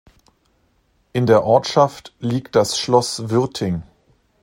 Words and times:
In 1.13 1.27
der 1.27 1.43
Ortschaft 1.43 2.15
liegt 2.19 2.55
das 2.55 2.79
Schloss 2.79 3.29
Würting. 3.29 3.83